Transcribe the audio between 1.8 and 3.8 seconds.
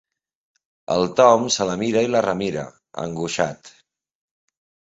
mira i la remira, angoixat.